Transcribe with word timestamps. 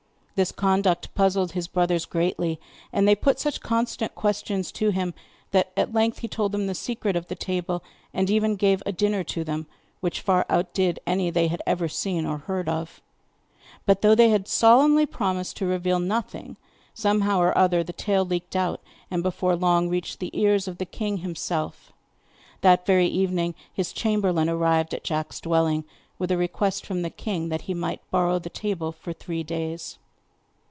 This 0.35 0.51
conduct 0.53 1.13
puzzled 1.13 1.51
his 1.51 1.67
brothers 1.67 2.05
greatly, 2.05 2.59
and 2.91 3.07
they 3.07 3.13
put 3.13 3.39
such 3.39 3.61
constant 3.61 4.15
questions 4.15 4.71
to 4.71 4.89
him, 4.89 5.13
that 5.51 5.71
at 5.77 5.93
length 5.93 6.17
he 6.19 6.27
told 6.27 6.51
them 6.51 6.65
the 6.65 6.73
secret 6.73 7.15
of 7.15 7.27
the 7.27 7.35
table, 7.35 7.83
and 8.11 8.27
even 8.27 8.55
gave 8.55 8.81
a 8.83 8.91
dinner 8.91 9.23
to 9.25 9.43
them, 9.43 9.67
which 9.99 10.21
far 10.21 10.47
outdid 10.49 10.99
any 11.05 11.29
they 11.29 11.45
had 11.47 11.61
ever 11.67 11.87
seen 11.87 12.25
or 12.25 12.39
heard 12.39 12.67
of. 12.67 13.03
But 13.85 14.01
though 14.01 14.15
they 14.15 14.29
had 14.31 14.47
solemnly 14.47 15.05
promised 15.05 15.57
to 15.57 15.67
reveal 15.67 15.99
nothing, 15.99 16.57
somehow 16.95 17.39
or 17.39 17.55
other 17.55 17.83
the 17.83 17.93
tale 17.93 18.25
leaked 18.25 18.55
out, 18.55 18.81
and 19.11 19.21
before 19.21 19.55
long 19.55 19.89
reached 19.89 20.17
the 20.19 20.31
ears 20.33 20.67
of 20.67 20.79
the 20.79 20.85
king 20.87 21.17
himself. 21.17 21.93
That 22.61 22.87
very 22.87 23.05
evening 23.05 23.53
his 23.71 23.93
chamberlain 23.93 24.49
arrived 24.49 24.95
at 24.95 25.03
Jack's 25.03 25.39
dwelling, 25.39 25.83
with 26.17 26.31
a 26.31 26.37
request 26.37 26.83
from 26.83 27.03
the 27.03 27.11
king 27.11 27.49
that 27.49 27.63
he 27.63 27.75
might 27.75 28.01
borrow 28.09 28.39
the 28.39 28.49
table 28.49 28.91
for 28.91 29.13
three 29.13 29.43
days. 29.43 29.99